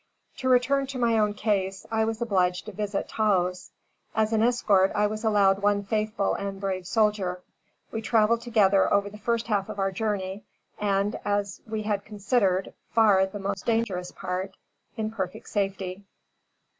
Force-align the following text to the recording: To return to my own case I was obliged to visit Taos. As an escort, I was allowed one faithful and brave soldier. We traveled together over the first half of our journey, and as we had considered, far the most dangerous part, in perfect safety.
To 0.37 0.49
return 0.49 0.87
to 0.87 0.97
my 0.97 1.19
own 1.19 1.35
case 1.35 1.85
I 1.91 2.05
was 2.05 2.19
obliged 2.23 2.65
to 2.65 2.71
visit 2.71 3.07
Taos. 3.07 3.69
As 4.15 4.33
an 4.33 4.41
escort, 4.41 4.91
I 4.95 5.05
was 5.05 5.23
allowed 5.23 5.61
one 5.61 5.83
faithful 5.83 6.33
and 6.33 6.59
brave 6.59 6.87
soldier. 6.87 7.43
We 7.91 8.01
traveled 8.01 8.41
together 8.41 8.91
over 8.91 9.11
the 9.11 9.19
first 9.19 9.45
half 9.45 9.69
of 9.69 9.77
our 9.77 9.91
journey, 9.91 10.43
and 10.79 11.19
as 11.23 11.61
we 11.67 11.83
had 11.83 12.03
considered, 12.03 12.73
far 12.89 13.27
the 13.27 13.37
most 13.37 13.67
dangerous 13.67 14.09
part, 14.11 14.57
in 14.97 15.11
perfect 15.11 15.47
safety. 15.49 16.03